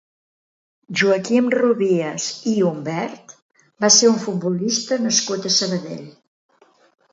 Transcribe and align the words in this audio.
Joaquim 1.01 1.49
Rubies 1.55 2.25
i 2.53 2.55
Umbert 2.71 3.37
va 3.85 3.93
ser 3.99 4.09
un 4.15 4.19
futbolista 4.25 5.01
nascut 5.07 5.49
a 5.51 5.55
Sabadell. 5.61 6.05